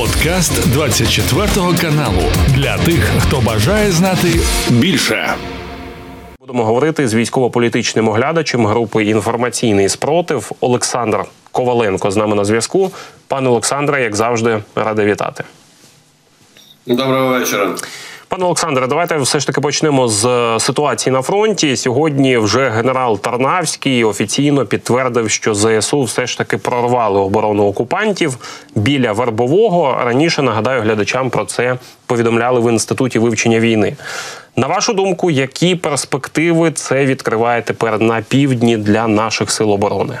[0.00, 1.46] Подкаст 24
[1.80, 2.22] каналу
[2.54, 5.34] для тих, хто бажає знати більше.
[6.40, 12.90] Будемо говорити з військово-політичним оглядачем групи інформаційний спротив Олександр Коваленко з нами на зв'язку.
[13.28, 15.44] Пане Олександре, як завжди, радий вітати.
[16.86, 17.74] Доброго вечора.
[18.30, 21.76] Пане Олександре, давайте все ж таки почнемо з е, ситуації на фронті.
[21.76, 28.38] Сьогодні вже генерал Тарнавський офіційно підтвердив, що ЗСУ все ж таки прорвали оборону окупантів
[28.74, 29.98] біля Вербового.
[30.04, 33.96] Раніше нагадаю глядачам про це повідомляли в інституті вивчення війни.
[34.56, 40.18] На вашу думку, які перспективи це відкриває тепер на півдні для наших сил оборони?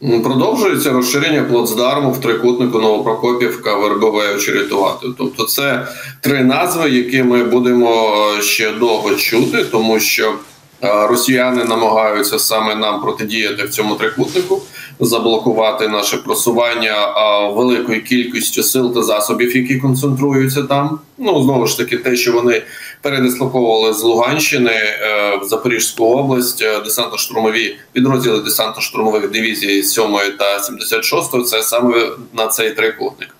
[0.00, 5.06] Продовжується розширення плацдарму в трикутнику Новопрокопівка, Вербове очерятувати.
[5.18, 5.88] Тобто, це
[6.20, 10.34] три назви, які ми будемо е, ще довго чути, тому що
[10.82, 14.62] е, росіяни намагаються саме нам протидіяти в цьому трикутнику,
[15.00, 20.98] заблокувати наше просування е, великою кількістю сил та засобів, які концентруються там.
[21.18, 22.62] Ну знову ж таки, те, що вони
[23.06, 30.04] передислоковували з Луганщини е, в Запорізьку область е, десантно-штурмові підрозділи десантно-штурмових дивізій 7
[30.38, 33.36] та 76 Це саме на цей трикутник.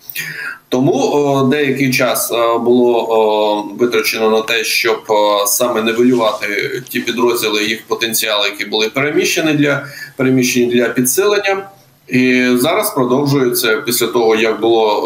[0.68, 4.98] Тому деякий час о, було витрачено на те, щоб
[5.46, 11.68] саме нивелювати ті підрозділи, їх потенціали, які були переміщені для переміщені для підсилення.
[12.08, 15.02] І зараз продовжується після того, як було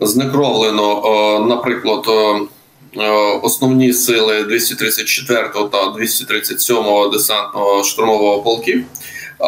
[0.00, 2.04] о, знекровлено, наприклад.
[2.08, 2.46] Е,
[3.42, 6.76] основні сили 234 та 237
[7.12, 8.84] десантного штурмового полків.
[9.40, 9.44] Е,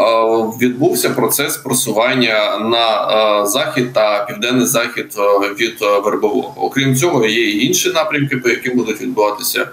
[0.61, 3.09] відбувся процес просування на
[3.43, 5.15] е, захід та південний захід
[5.61, 6.55] від Вербового.
[6.57, 9.69] Окрім цього, є і інші напрямки, по яким будуть відбуватися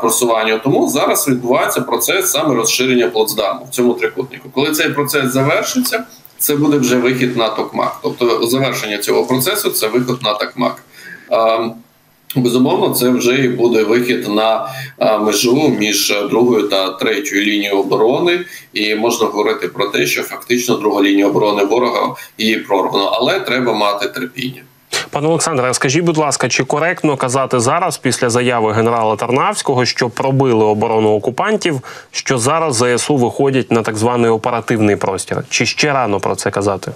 [0.00, 0.58] просування.
[0.58, 4.50] Тому зараз відбувається процес саме розширення плацдарму в цьому трикутнику.
[4.54, 6.04] Коли цей процес завершиться,
[6.38, 7.96] це буде вже вихід на Токмак.
[8.02, 10.82] Тобто, завершення цього процесу це виход на Токмак.
[12.36, 14.68] Безумовно, це вже і буде вихід на
[15.20, 18.40] межу між другою та третьою лінією оборони,
[18.72, 23.72] і можна говорити про те, що фактично друга лінія оборони ворога її прорвано, але треба
[23.72, 24.62] мати терпіння.
[25.10, 30.64] Пане Олександре, скажіть, будь ласка, чи коректно казати зараз, після заяви генерала Тарнавського, що пробили
[30.64, 35.44] оборону окупантів, що зараз ЗСУ виходять на так званий оперативний простір?
[35.48, 36.92] Чи ще рано про це казати?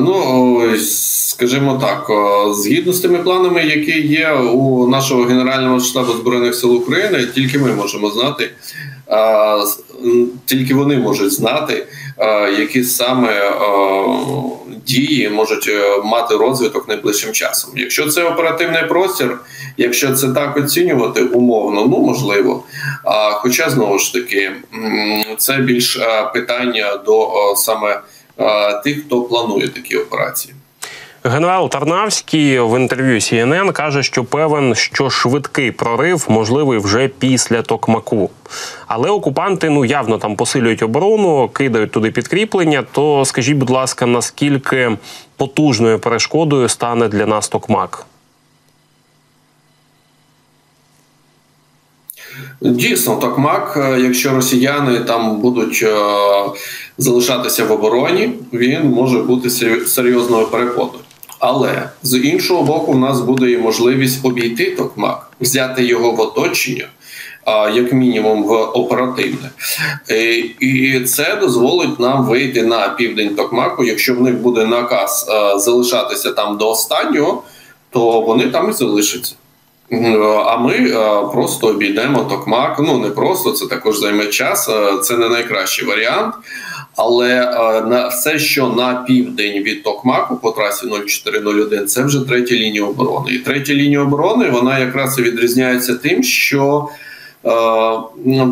[0.00, 2.06] Ну скажімо так,
[2.54, 7.72] згідно з тими планами, які є у нашого генерального штабу збройних сил України, тільки ми
[7.72, 8.50] можемо знати,
[10.44, 11.86] тільки вони можуть знати,
[12.58, 13.52] які саме
[14.86, 17.70] дії можуть е, мати розвиток найближчим часом.
[17.76, 19.38] Якщо це оперативний простір,
[19.76, 22.64] якщо це так оцінювати умовно, ну можливо.
[23.32, 24.52] Хоча знову ж таки
[25.38, 26.00] це більш
[26.34, 28.00] питання до саме.
[28.84, 30.54] Тих, хто планує такі операції.
[31.24, 38.30] Генерал Тарнавський в інтерв'ю CNN каже, що певен, що швидкий прорив можливий вже після Токмаку.
[38.86, 42.84] Але окупанти ну явно там посилюють оборону, кидають туди підкріплення.
[42.92, 44.96] То скажіть, будь ласка, наскільки
[45.36, 48.06] потужною перешкодою стане для нас Токмак?
[52.60, 55.94] Дійсно, Токмак, е, якщо росіяни там будуть е,
[56.98, 59.50] залишатися в обороні, він може бути
[59.86, 60.98] серйозною перепоною.
[61.38, 66.88] Але з іншого боку, у нас буде і можливість обійти Токмак, взяти його в оточення.
[67.74, 69.50] Як мінімум в оперативне,
[70.10, 73.84] е, і це дозволить нам вийти на південь Токмаку.
[73.84, 75.26] Якщо в них буде наказ
[75.56, 77.42] залишатися там до останнього,
[77.90, 79.34] то вони там і залишаться.
[80.46, 80.92] А ми е,
[81.32, 82.76] просто обійдемо токмак.
[82.78, 84.68] Ну не просто це також займе час.
[84.68, 86.34] Е, це не найкращий варіант.
[86.96, 92.54] Але е, на все, що на південь від Токмаку по трасі 0401, це вже третя
[92.54, 93.30] лінія оборони.
[93.32, 96.88] І третя лінія оборони вона якраз і відрізняється тим, що
[97.44, 97.50] е,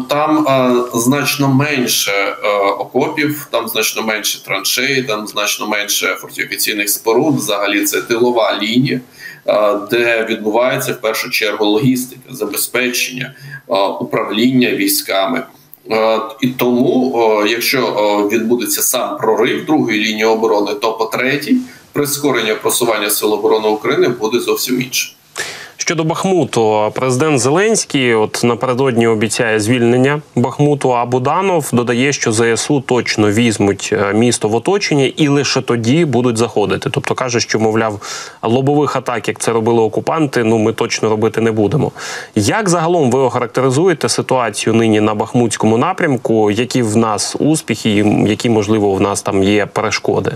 [0.09, 2.49] там е, значно менше е,
[2.79, 7.37] окопів, там значно менше траншей, там значно менше фортифікаційних споруд.
[7.37, 9.00] Взагалі це тилова лінія.
[9.90, 13.34] Де відбувається в першу чергу логістика, забезпечення,
[14.00, 15.42] управління військами.
[16.40, 17.82] І тому, якщо
[18.32, 21.56] відбудеться сам прорив другої лінії оборони, то по третій
[21.92, 25.16] прискорення просування сил оборони України буде зовсім інше.
[25.90, 30.94] Щодо Бахмуту, президент Зеленський от напередодні обіцяє звільнення Бахмуту.
[30.94, 36.37] А Буданов додає, що ЗСУ точно візьмуть е, місто в оточення і лише тоді будуть
[36.37, 36.90] заходити.
[36.90, 38.00] Тобто каже, що мовляв
[38.42, 40.44] лобових атак, як це робили окупанти.
[40.44, 41.92] Ну ми точно робити не будемо.
[42.34, 46.50] Як загалом ви охарактеризуєте ситуацію нині на Бахмутському напрямку?
[46.50, 47.90] Які в нас успіхи,
[48.26, 50.32] які можливо в нас там є перешкоди?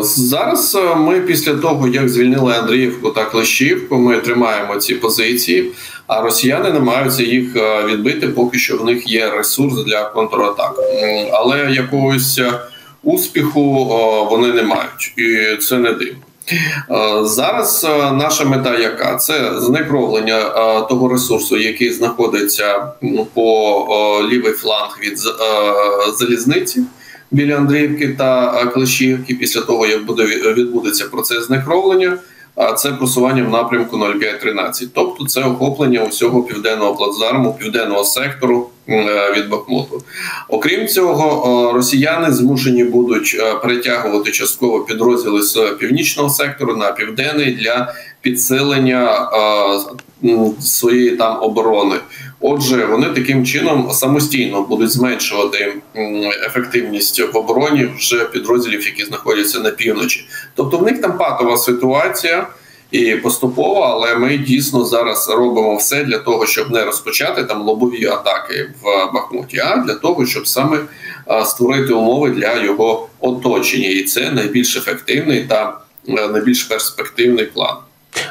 [0.00, 5.72] Зараз ми після того, як звільнили Андріївку та Клещівку, ми тримаємо ці позиції,
[6.06, 10.74] а росіяни намагаються їх відбити, поки що в них є ресурс для контратак.
[11.32, 12.40] Але якогось
[13.02, 13.84] успіху
[14.30, 16.22] вони не мають, і це не дивно.
[17.26, 20.40] Зараз наша мета, яка це зникровлення
[20.80, 22.92] того ресурсу, який знаходиться
[23.34, 25.18] по лівий фланг від
[26.18, 26.82] залізниці
[27.30, 29.34] біля Андріївки та Клещівки.
[29.34, 30.24] Після того як буде
[30.56, 32.18] відбудеться процес знекровлення,
[32.54, 34.88] а це просування в напрямку 0513.
[34.94, 40.02] тобто це охоплення усього південного плацдарму, південного сектору е, від Бахмуту.
[40.48, 47.94] Окрім цього, росіяни змушені будуть е, перетягувати частково підрозділи з північного сектору на південний для
[48.20, 49.30] підсилення
[50.60, 51.96] своєї там оборони.
[52.40, 55.74] Отже, вони таким чином самостійно будуть зменшувати
[56.46, 60.28] ефективність в обороні вже підрозділів, які знаходяться на півночі.
[60.54, 62.46] Тобто в них там патова ситуація
[62.90, 68.06] і поступово, але ми дійсно зараз робимо все для того, щоб не розпочати там лобові
[68.06, 70.78] атаки в Бахмуті, а для того, щоб саме
[71.44, 77.76] створити умови для його оточення, і це найбільш ефективний та е, найбільш перспективний план.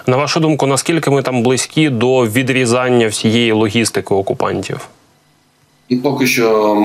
[0.07, 4.79] На вашу думку, наскільки ми там близькі до відрізання всієї логістики окупантів?
[6.03, 6.75] Поки що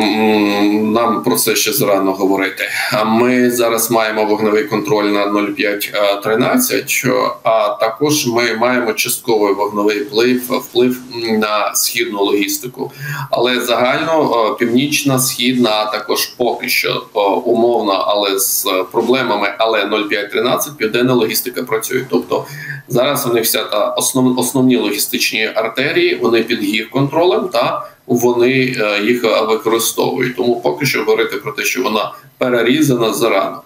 [0.82, 2.64] нам про це ще зарано говорити.
[3.06, 10.96] Ми зараз маємо вогневий контроль на 0,5-13, а також ми маємо частковий вогневий вплив вплив
[11.38, 12.92] на східну логістику.
[13.30, 17.06] Але загально північна, східна, а також поки що
[17.44, 19.54] умовно, але з проблемами.
[19.58, 22.04] Але 0,5-13 південна логістика працює.
[22.10, 22.44] Тобто
[22.88, 29.02] зараз них вся та основ, основні логістичні артерії, вони під їх контролем та вони е,
[29.04, 30.36] їх використовують.
[30.36, 33.62] Тому поки що говорити про те, що вона перерізана зарано.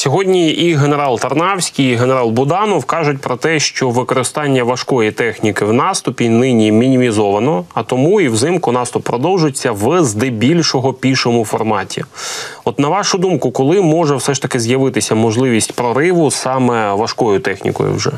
[0.00, 5.72] Сьогодні і генерал Тарнавський, і генерал Буданов кажуть про те, що використання важкої техніки в
[5.72, 12.04] наступі нині мінімізовано, а тому і взимку наступ продовжується в здебільшого пішому форматі.
[12.64, 17.94] От на вашу думку, коли може все ж таки з'явитися можливість прориву саме важкою технікою
[17.94, 18.12] вже?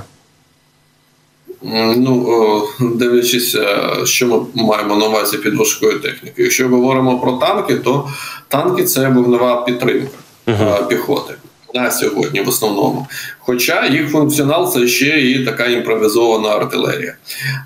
[1.97, 6.47] Ну, дивлячись, е, що ми маємо на увазі під важкою технікою.
[6.47, 8.09] Якщо говоримо про танки, то
[8.49, 10.89] танки це вогнева підтримка uh-huh.
[10.89, 11.35] піхоти
[11.75, 13.07] на сьогодні, в основному.
[13.39, 17.15] Хоча їх функціонал це ще і така імпровізована артилерія.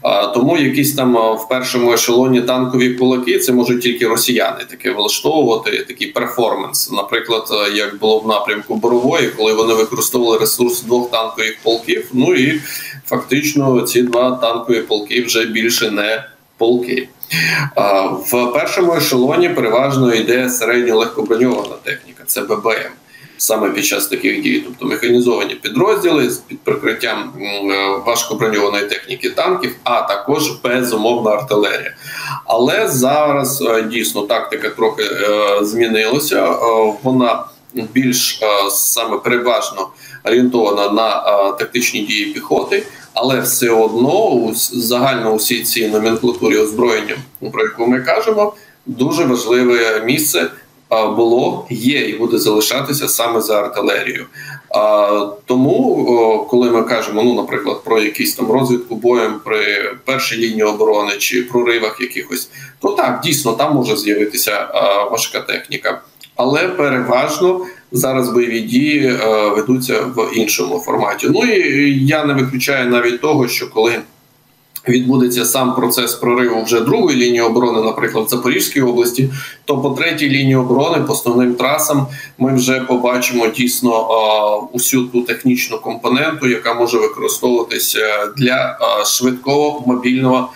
[0.02, 5.84] А, Тому якісь там в першому ешелоні танкові кулаки це можуть тільки росіяни таке влаштовувати,
[5.88, 6.90] такий перформанс.
[6.90, 12.08] Наприклад, як було в напрямку Борової, коли вони використовували ресурс двох танкових полків.
[12.12, 12.60] Ну і
[13.06, 16.24] фактично ці два танкові полки вже більше не
[16.58, 17.08] полки.
[18.32, 22.72] В першому ешелоні переважно йде середньо легкоброньована техніка, це ББМ
[23.38, 27.32] саме під час таких дій, тобто механізовані підрозділи з під прикриттям
[28.06, 31.94] важкоброньованої техніки танків, а також безумовна артилерія.
[32.44, 36.46] Але зараз е, дійсно тактика трохи е, змінилася.
[36.46, 36.56] Е,
[37.02, 37.44] вона
[37.74, 38.40] більш
[38.70, 39.88] саме переважно
[40.24, 41.22] орієнтована на
[41.52, 42.86] тактичні дії піхоти.
[43.14, 47.16] Але все одно загально усі ці номенклатурі озброєння,
[47.52, 48.52] про яку ми кажемо,
[48.86, 50.50] дуже важливе місце
[50.90, 54.26] було, є і буде залишатися саме за артилерією.
[55.44, 61.12] Тому, коли ми кажемо, ну, наприклад, про якісь там розвідку боєм при першій лінії оборони
[61.18, 62.50] чи проривах якихось,
[62.80, 64.68] то так дійсно там може з'явитися
[65.10, 66.02] важка техніка,
[66.36, 69.18] але переважно зараз бойові дії
[69.56, 71.26] ведуться в іншому форматі.
[71.30, 74.00] Ну і я не виключаю навіть того, що коли
[74.88, 79.30] відбудеться сам процес прориву вже другої лінії оборони, наприклад, в Запорізькій області,
[79.64, 82.06] то по третій лінії оборони, по основним трасам,
[82.38, 90.48] ми вже побачимо дійсно усю ту технічну компоненту, яка може використовуватися для швидкого мобільного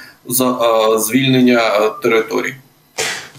[0.99, 1.61] звільнення
[2.03, 2.55] територій.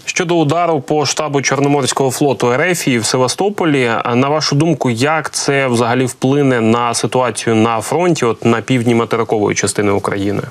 [0.04, 6.04] Щодо удару по штабу Чорноморського флоту РФ в Севастополі, на вашу думку, як це взагалі
[6.04, 10.42] вплине на ситуацію на фронті, от на півдні материкової частини України?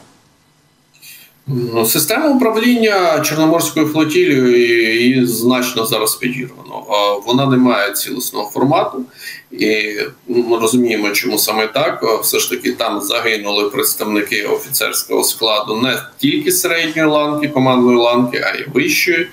[1.47, 6.85] Ну, система управління Чорноморською флотілією її значно зараз підірвано.
[7.25, 9.05] Вона не має цілісного формату,
[9.51, 9.95] і
[10.27, 12.19] ми розуміємо, чому саме так.
[12.21, 18.57] Все ж таки там загинули представники офіцерського складу не тільки середньої ланки, командної ланки, а
[18.57, 19.27] й вищої.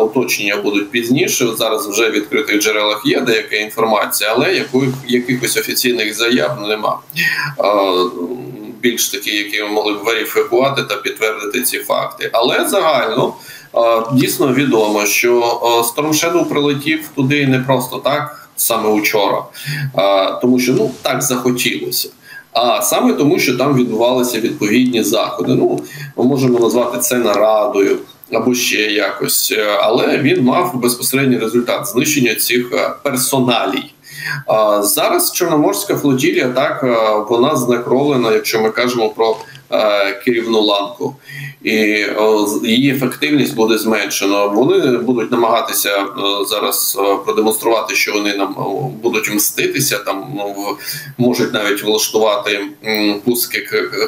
[0.00, 1.48] Уточнення будуть пізніше.
[1.56, 4.64] Зараз вже в відкритих джерелах є деяка інформація, але
[5.08, 6.98] якихось офіційних заяв нема
[8.82, 12.30] більш такі, які ми могли б верифікувати та підтвердити ці факти.
[12.32, 13.34] Але загально
[14.12, 18.48] дійсно відомо, що Storm Shadow прилетів туди не просто так.
[18.56, 19.44] саме учора,
[20.42, 22.08] тому що ну так захотілося.
[22.52, 25.54] А саме тому, що там відбувалися відповідні заходи.
[25.54, 25.80] Ну
[26.16, 27.98] ми можемо назвати це нарадою
[28.32, 32.72] або ще якось, але він мав безпосередній результат знищення цих
[33.02, 33.92] персоналій.
[34.80, 36.84] Зараз Чорноморська флотілія так
[37.30, 39.36] вона знекровлена, якщо ми кажемо про
[40.24, 41.16] керівну ланку,
[41.62, 42.06] і
[42.62, 44.46] її ефективність буде зменшена.
[44.46, 46.06] Вони будуть намагатися
[46.46, 48.54] зараз продемонструвати, що вони нам
[49.02, 49.98] будуть мститися.
[49.98, 50.76] Там ну,
[51.18, 52.60] можуть навіть влаштувати
[53.24, 53.60] пуски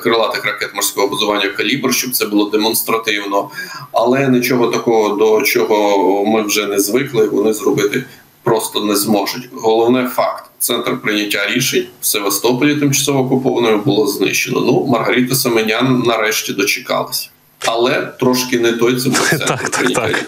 [0.02, 3.50] крилатих ракет морського базування калібр, щоб це було демонстративно,
[3.92, 7.28] але нічого такого до чого ми вже не звикли.
[7.28, 8.04] Вони зробити
[8.44, 9.48] просто не зможуть.
[9.52, 14.60] Головне факт: центр прийняття рішень в Севастополі, тимчасово окупованою, було знищено.
[14.60, 17.28] Ну Маргарита Семенян нарешті дочекалася
[17.66, 20.24] але трошки не той це так, так, так.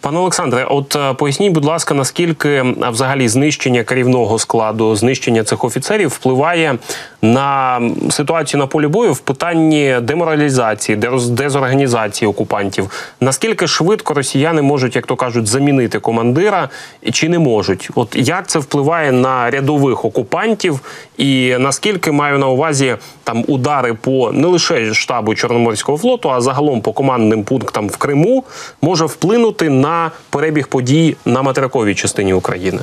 [0.00, 5.64] Пане Олександре, от е, поясніть, будь ласка, наскільки е, взагалі знищення керівного складу, знищення цих
[5.64, 6.78] офіцерів впливає
[7.22, 10.96] на ситуацію на полі бою в питанні деморалізації,
[11.28, 13.14] дезорганізації окупантів?
[13.20, 16.68] Наскільки швидко росіяни можуть, як то кажуть, замінити командира
[17.12, 17.90] чи не можуть?
[17.94, 20.80] От як це впливає на рядових окупантів,
[21.18, 26.82] і наскільки маю на увазі там удари по не лише штабу Чорноморського флоту, а загалом
[26.82, 28.44] по командним пунктам в Криму
[28.82, 32.80] може вплинути на перебіг подій на материковій частині України?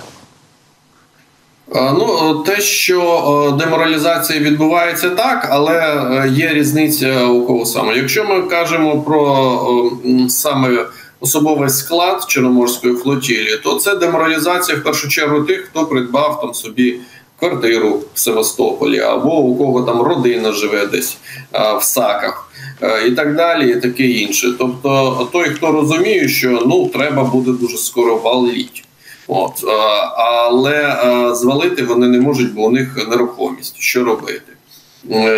[1.75, 7.95] Ну, те, що деморалізація відбувається так, але е, є різниця у кого саме.
[7.95, 9.91] Якщо ми кажемо про
[10.29, 10.85] саме
[11.19, 16.99] особовий склад Чорноморської флотілії, то це деморалізація в першу чергу тих, хто придбав там собі
[17.39, 21.17] квартиру в Севастополі, або у кого там родина живе десь
[21.51, 22.48] в саках.
[22.81, 24.53] Е, і так далі, і таке інше.
[24.59, 28.83] Тобто, той, хто розуміє, що ну треба буде дуже скоро валіть.
[29.27, 29.71] От е,
[30.15, 33.75] але е, звалити вони не можуть, бо у них нерухомість.
[33.79, 34.41] Що робити?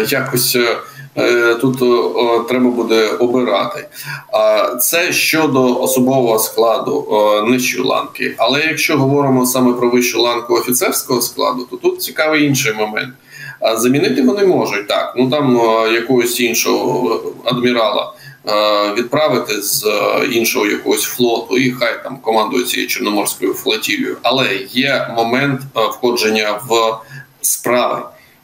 [0.09, 0.57] Якось
[1.61, 1.77] тут
[2.47, 3.87] треба буде обирати.
[4.79, 7.07] Це щодо особового складу
[7.47, 8.35] нижчої ланки.
[8.37, 13.13] Але якщо говоримо саме про вищу ланку офіцерського складу, то тут цікавий інший момент.
[13.61, 15.13] А замінити вони можуть так.
[15.17, 18.13] Ну там е, якогось іншого адмірала
[18.47, 24.17] е, відправити з е, іншого якогось флоту, і хай там командує цією чорноморською флотілією.
[24.21, 26.97] Але є момент входження в
[27.41, 28.01] справи.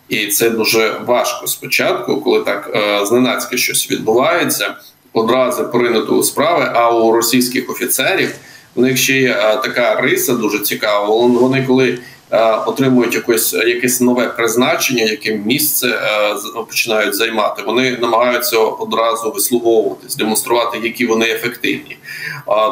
[0.09, 4.75] І це дуже важко спочатку, коли так зненацька щось відбувається,
[5.13, 6.71] одразу поринути у справи.
[6.73, 8.35] А у російських офіцерів
[8.75, 11.05] у них ще є така риса дуже цікава.
[11.27, 12.16] Вони коли Е,
[12.65, 17.63] отримують якесь якесь нове призначення, яке місце е, починають займати.
[17.65, 21.97] Вони намагаються одразу вислуговуватись, демонструвати, які вони ефективні.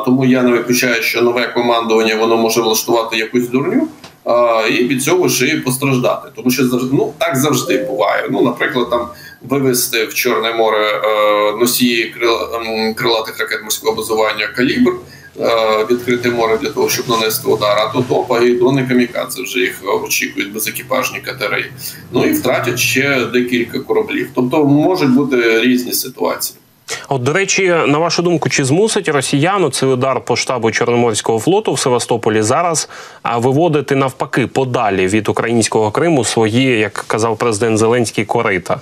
[0.06, 3.88] Тому я не виключаю, що нове командування воно може влаштувати якусь дурню.
[4.70, 8.28] І від цього ж і постраждати, тому що ну, так завжди буває.
[8.32, 9.08] Ну, наприклад, там
[9.42, 12.16] вивезти в Чорне море е, носії
[12.96, 14.94] крилатих ракет морського базування калібр.
[15.40, 19.60] Е, відкрите море для того, щоб нанести удар, а то топа і дрони камікадзе вже
[19.60, 21.66] їх очікують безекіпажні катери.
[22.12, 24.30] Ну і втратять ще декілька кораблів.
[24.36, 26.60] Тобто можуть бути різні ситуації.
[27.10, 31.74] От, до речі, на вашу думку, чи змусить росіяну цей удар по штабу Чорноморського флоту
[31.74, 32.90] в Севастополі зараз
[33.36, 38.82] виводити навпаки подалі від українського Криму свої, як казав президент Зеленський, корита?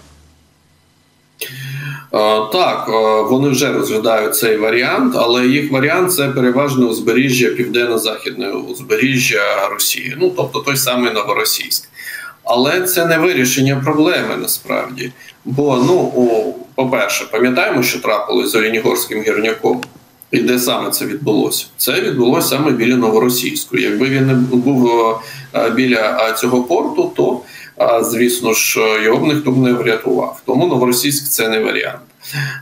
[2.16, 8.52] Е, так, е, вони вже розглядають цей варіант, але їх варіант це переважно узбережжя південно-західне
[8.52, 11.90] узбережжя Росії, ну тобто той самий Новоросійськ.
[12.44, 15.12] Але це не вирішення проблеми насправді.
[15.46, 19.82] Бо, ну, по-перше, пам'ятаємо, що трапилось з Олінігорським гірняком,
[20.32, 21.66] і де саме це відбулося?
[21.78, 23.78] Це відбулося саме біля Новоросійську.
[23.78, 24.92] Якби він не був
[25.56, 27.40] е, біля цього порту, то
[28.02, 30.42] звісно ж, його б ніхто б не врятував.
[30.46, 32.00] Тому новоросійськ це не варіант.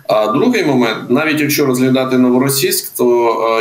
[0.08, 3.04] А другий момент, навіть якщо розглядати новоросійськ, то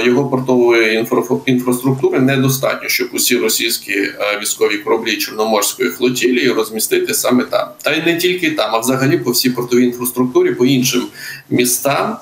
[0.04, 1.06] його портової
[1.46, 3.94] інфраструктури недостатньо, щоб усі російські
[4.40, 9.30] військові кораблі Чорноморської флотілії розмістити саме там, та й не тільки там, а взагалі по
[9.30, 11.02] всій портовій інфраструктурі, по іншим
[11.50, 12.16] містам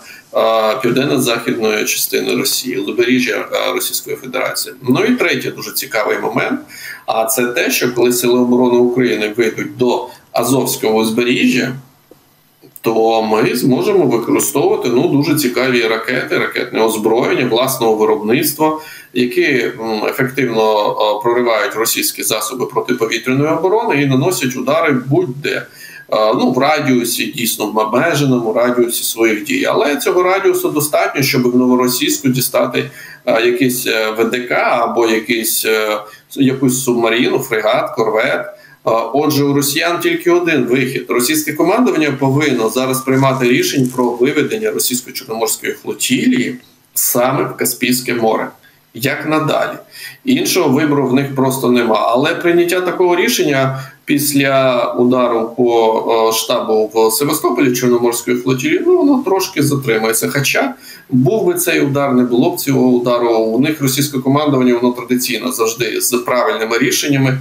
[0.82, 4.75] південно-західної частини Росії, либережжя Російської Федерації.
[4.82, 6.61] Ну і третій дуже цікавий момент.
[7.06, 11.75] А це те, що коли сили оборони України вийдуть до Азовського узбережжя,
[12.80, 18.80] то ми зможемо використовувати ну дуже цікаві ракети, ракетне озброєння власного виробництва,
[19.14, 19.73] які
[20.08, 25.66] ефективно проривають російські засоби протиповітряної оборони і наносять удари будь-де
[26.11, 29.65] ну в радіусі, дійсно в обмеженому радіусі своїх дій.
[29.65, 32.91] Але цього радіусу достатньо, щоб в новоросійську дістати
[33.27, 36.00] якийсь е, ВДК або якийсь е,
[36.37, 38.47] якусь субмаріну, фрегат, корвет.
[39.12, 41.05] Отже, у росіян тільки один вихід.
[41.09, 46.57] Російське командування повинно зараз приймати рішень про виведення російсько-чорноморської флотілії
[46.95, 48.49] саме в Каспійське море.
[48.95, 49.77] Як надалі,
[50.25, 52.09] іншого вибору в них просто нема.
[52.12, 59.62] Але прийняття такого рішення після удару по штабу в Севастополі Чорноморської флотілії, ну воно трошки
[59.62, 60.31] затримається.
[60.33, 60.75] Хоча
[61.11, 63.31] був би цей удар, не було б цього удару.
[63.31, 67.38] У них російське командування воно традиційно завжди з правильними рішеннями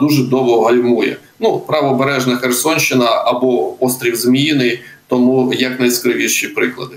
[0.00, 1.16] дуже довго гальмує.
[1.40, 6.96] Ну правобережна Херсонщина або острів Зміїний, тому як найскравіші приклади.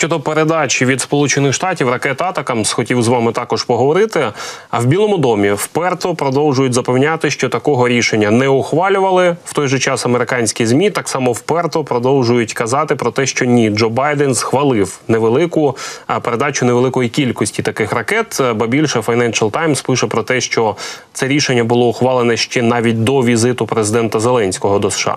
[0.00, 4.32] Щодо передачі від Сполучених Штатів ракет Атакамс, хотів з вами також поговорити.
[4.70, 9.36] А в Білому домі вперто продовжують запевняти, що такого рішення не ухвалювали.
[9.44, 13.70] В той же час американські змі так само вперто продовжують казати про те, що ні,
[13.70, 15.76] Джо Байден схвалив невелику
[16.22, 18.40] передачу невеликої кількості таких ракет.
[18.54, 20.76] Ба більше Financial Times пише про те, що
[21.12, 25.16] це рішення було ухвалене ще навіть до візиту президента Зеленського до США.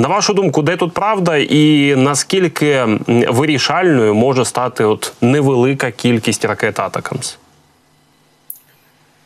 [0.00, 2.86] На вашу думку, де тут правда, і наскільки
[3.28, 7.38] вирішальною може стати от невелика кількість ракет Атакамс?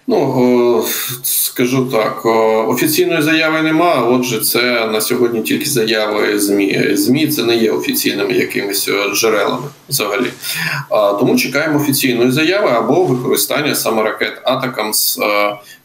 [0.07, 0.85] Ну
[1.23, 2.27] скажу так,
[2.69, 4.01] офіційної заяви немає.
[4.03, 6.91] Отже, це на сьогодні тільки заяви змі.
[6.93, 10.27] Змі це не є офіційними якимись джерелами взагалі.
[10.91, 15.19] Тому чекаємо офіційної заяви або використання саме ракет Атакамс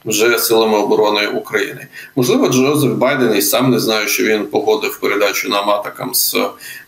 [0.05, 1.87] вже силами оборони України.
[2.15, 6.35] Можливо, Джозеф Байден і сам не знаю, що він погодив передачу нам Атакамс.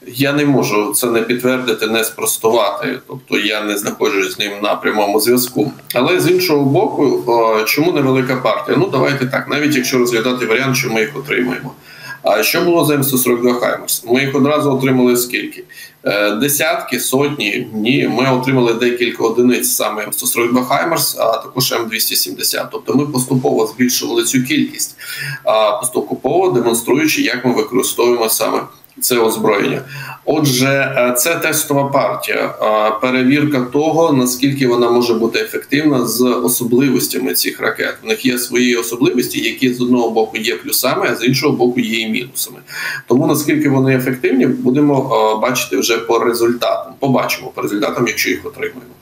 [0.08, 3.00] Я не можу це не підтвердити, не спростувати.
[3.08, 5.72] Тобто я не знаходжусь з ним на прямому зв'язку.
[5.94, 7.24] Але з іншого боку,
[7.68, 8.78] чому невелика партія?
[8.78, 11.72] Ну давайте так, навіть якщо розглядати варіант, що ми їх отримаємо.
[12.24, 14.04] А що було за М142 Хаймерс?
[14.08, 15.64] Ми їх одразу отримали скільки?
[16.04, 17.68] Е, десятки, сотні.
[17.74, 22.68] Ні, ми отримали декілька одиниць саме М142 Хаймерс, а також М270.
[22.72, 24.96] Тобто ми поступово збільшували цю кількість,
[25.80, 28.62] поступово демонструючи, як ми використовуємо саме
[29.02, 29.82] це озброєння.
[30.26, 37.34] Отже, е, це тестова партія, е, перевірка того наскільки вона може бути ефективна з особливостями
[37.34, 37.96] цих ракет.
[38.04, 41.80] В них є свої особливості, які з одного боку є плюсами, а з іншого боку
[41.80, 42.58] є і мінусами.
[43.08, 44.96] Тому наскільки вони ефективні, будемо
[45.36, 46.94] е, бачити вже по результатам.
[47.00, 48.94] Побачимо по результатам, якщо їх отримаємо.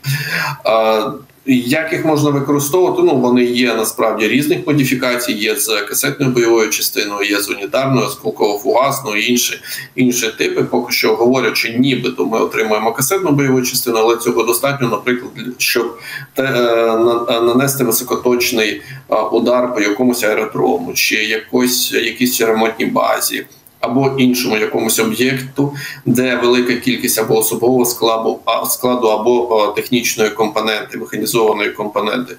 [1.49, 3.01] Як їх можна використовувати?
[3.03, 5.33] Ну вони є насправді різних модифікацій.
[5.33, 9.61] Є з касетною бойовою частиною, є з унітарною, сколково-фугасною, інші
[9.95, 10.63] інші типи.
[10.63, 15.99] Поки що говорячи, нібито ми отримуємо касетну бойову частину, але цього достатньо, наприклад, щоб
[16.33, 23.45] те, е, нанести високоточний е, удар по якомусь аеродрому чи якось якійсь ремонтній базі
[23.79, 25.73] або іншому якомусь об'єкту,
[26.05, 32.35] де велика кількість або особового складу, складу або технічної компоненти, механізованої компоненти.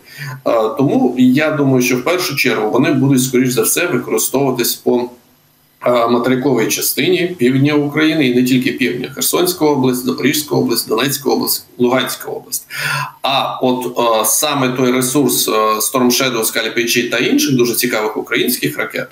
[0.79, 5.11] Тому я думаю, що в першу чергу вони будуть скоріш за все використовуватись по
[5.87, 12.31] материковій частині півдня України і не тільки півдня Херсонська область, Запорізька область, Донецька область, Луганська
[12.31, 12.67] область.
[13.23, 19.09] А от а, саме той ресурс Storm Shadow, Scalp та інших дуже цікавих українських ракет,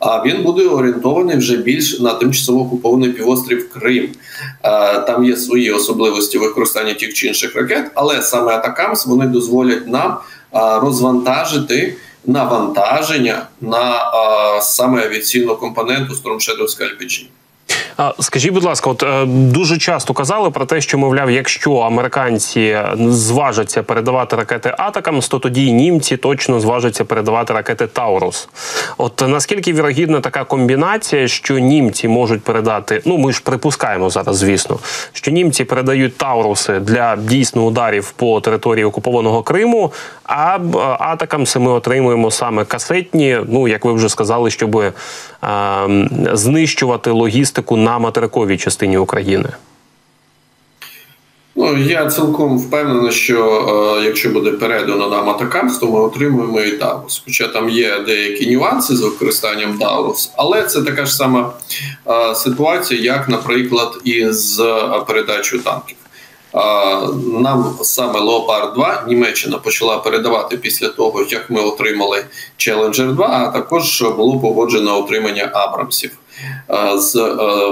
[0.00, 4.08] а він буде орієнтований вже більш на тимчасово окупований півострів Крим.
[4.62, 9.88] А, там є свої особливості використання тих чи інших ракет, але саме Атакамс вони дозволять
[9.88, 10.16] нам
[10.52, 17.28] а, розвантажити навантаження на а, саме авіаційну компоненту Storm Scalp
[18.20, 22.78] Скажіть, будь ласка, от е, дуже часто казали про те, що мовляв, якщо американці
[23.08, 28.48] зважаться передавати ракети Атакамс, то тоді німці точно зважаться передавати ракети Таурус.
[28.98, 33.02] От наскільки вірогідна така комбінація, що німці можуть передати?
[33.04, 34.78] Ну ми ж припускаємо зараз, звісно,
[35.12, 39.92] що німці передають Тауруси для дійсно ударів по території окупованого Криму,
[40.30, 40.58] а
[41.00, 43.40] Атакамси ми отримуємо саме касетні.
[43.48, 44.92] Ну як ви вже сказали, щоб е,
[46.32, 49.48] знищувати логістику на материковій частині України?
[51.56, 53.66] Ну я цілком впевнений, що
[53.98, 57.22] е, якщо буде передано нам ATACMS, то ми отримуємо і Таурус.
[57.24, 61.52] Хоча там є деякі нюанси з використанням Таурус, але це така ж сама
[62.06, 65.96] е, ситуація, як, наприклад, із е, передачою танків.
[67.42, 72.24] Нам саме Leopard 2 Німеччина почала передавати після того, як ми отримали
[72.58, 76.10] Challenger 2, а також було погоджено отримання Абрамсів
[76.96, 77.14] з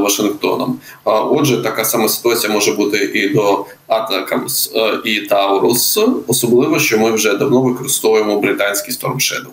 [0.01, 0.79] Вашингтоном.
[1.05, 4.71] Отже, така сама ситуація може бути і до ATACMS
[5.05, 9.51] і Таурус, особливо що ми вже давно використовуємо британський Storm Shadow.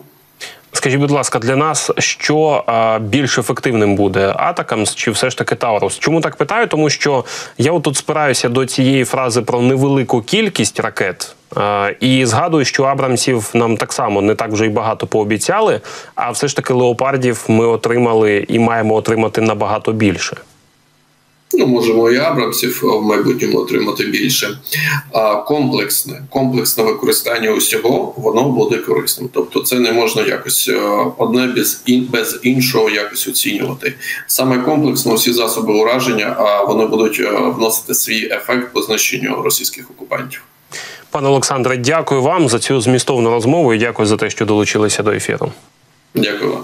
[0.78, 5.56] Скажіть, будь ласка, для нас що а, більш ефективним буде ATACMS чи все ж таки
[5.56, 6.00] Таурус?
[6.00, 6.68] Чому так питаю?
[6.68, 7.26] Тому що
[7.58, 11.36] я отут спираюся до цієї фрази про невелику кількість ракет.
[12.00, 15.82] І згадую, що Абрамсів нам так само не так вже й багато пообіцяли,
[16.16, 20.38] а все ж таки леопардів ми отримали і маємо отримати набагато більше.
[21.58, 24.60] Ну, можемо і Абрамсів в майбутньому отримати більше.
[25.12, 29.30] А комплексне, комплексне використання усього воно буде корисним.
[29.34, 30.80] Тобто, це не можна якось е,
[31.18, 33.94] одне без ін, без іншого якось оцінювати.
[34.28, 39.92] Саме комплексно всі засоби ураження, а вони будуть е, вносити свій ефект по знищенню російських
[39.92, 40.42] окупантів.
[41.12, 45.12] Пане Олександре, дякую вам за цю змістовну розмову і дякую за те, що долучилися до
[45.12, 45.52] ефіру.
[46.16, 46.64] Дякую вам.